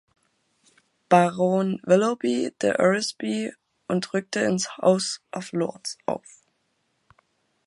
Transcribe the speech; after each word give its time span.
Baron 1.09 1.79
Willoughby 1.85 2.55
de 2.59 2.69
Eresby 2.79 3.53
und 3.87 4.11
rückte 4.15 4.39
ins 4.39 4.75
House 4.79 5.21
of 5.31 5.51
Lords 5.51 5.99
auf. 6.07 6.25